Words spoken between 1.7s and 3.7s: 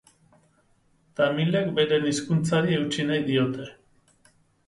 beren hizkuntzari eutsi nahi diote.